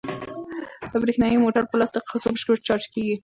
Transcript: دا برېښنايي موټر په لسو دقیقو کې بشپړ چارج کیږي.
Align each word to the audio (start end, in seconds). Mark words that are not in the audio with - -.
دا 0.91 0.97
برېښنايي 1.03 1.37
موټر 1.43 1.63
په 1.67 1.75
لسو 1.79 1.93
دقیقو 1.95 2.17
کې 2.21 2.31
بشپړ 2.33 2.55
چارج 2.67 2.83
کیږي. 2.93 3.15